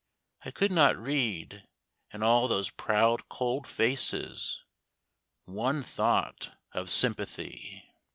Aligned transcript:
I 0.43 0.49
could 0.49 0.71
not 0.71 0.97
read, 0.97 1.67
in 2.11 2.23
all 2.23 2.47
those 2.47 2.71
proud 2.71 3.29
cold 3.29 3.67
faces, 3.67 4.63
One 5.45 5.83
thought 5.83 6.57
of 6.71 6.89
sympathy. 6.89 7.87